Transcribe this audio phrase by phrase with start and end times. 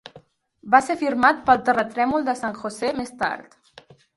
[0.75, 3.59] Va ser firmat pel terratrèmol de San José més tard.